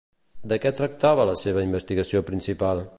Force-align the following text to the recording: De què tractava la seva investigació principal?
De 0.53 0.57
què 0.63 0.71
tractava 0.79 1.27
la 1.33 1.37
seva 1.45 1.67
investigació 1.69 2.27
principal? 2.33 2.87